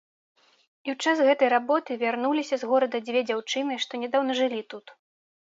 [0.85, 4.85] І ў час гэтай работы вярнуліся з горада дзве дзяўчыны, што нядаўна жылі тут.